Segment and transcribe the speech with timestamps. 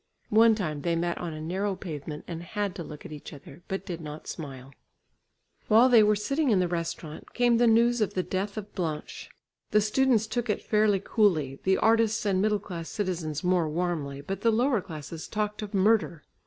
[0.31, 3.61] One time they met on a narrow pavement, and had to look at each other,
[3.67, 4.73] but did not smile.
[5.67, 9.29] While they were sitting in the restaurant, came the news of the death of Blanche.
[9.69, 14.41] The students took it fairly coolly, the artists and middle class citizens more warmly, but
[14.41, 16.23] the lower classes talked of murder.